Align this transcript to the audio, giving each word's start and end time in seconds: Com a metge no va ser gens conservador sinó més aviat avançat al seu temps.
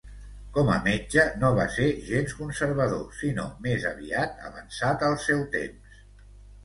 Com 0.53 0.69
a 0.75 0.77
metge 0.87 1.25
no 1.43 1.51
va 1.59 1.65
ser 1.75 1.89
gens 2.07 2.33
conservador 2.39 3.05
sinó 3.21 3.45
més 3.67 3.87
aviat 3.93 4.43
avançat 4.51 5.07
al 5.11 5.19
seu 5.29 5.45
temps. 5.59 6.05